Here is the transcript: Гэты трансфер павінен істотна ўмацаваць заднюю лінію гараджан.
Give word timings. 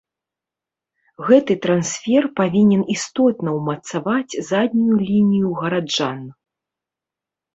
Гэты 1.27 1.53
трансфер 1.65 2.23
павінен 2.39 2.81
істотна 2.95 3.49
ўмацаваць 3.57 4.37
заднюю 4.49 4.97
лінію 5.09 5.49
гараджан. 5.63 6.19